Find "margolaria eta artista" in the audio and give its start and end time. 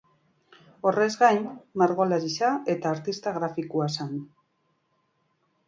1.83-3.37